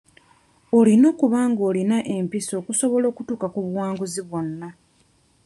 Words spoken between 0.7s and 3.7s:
Olina okuba ng'olina empisa okusobola okutuuka ku